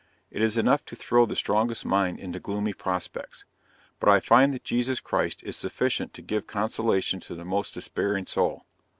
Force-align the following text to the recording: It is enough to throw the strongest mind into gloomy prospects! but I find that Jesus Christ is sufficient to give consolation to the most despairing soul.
It 0.31 0.41
is 0.41 0.57
enough 0.57 0.83
to 0.85 0.95
throw 0.95 1.27
the 1.27 1.35
strongest 1.35 1.85
mind 1.85 2.19
into 2.19 2.39
gloomy 2.39 2.73
prospects! 2.73 3.45
but 3.99 4.09
I 4.09 4.19
find 4.19 4.51
that 4.51 4.63
Jesus 4.63 4.99
Christ 4.99 5.43
is 5.43 5.55
sufficient 5.55 6.11
to 6.15 6.23
give 6.23 6.47
consolation 6.47 7.19
to 7.19 7.35
the 7.35 7.45
most 7.45 7.75
despairing 7.75 8.25
soul. 8.25 8.65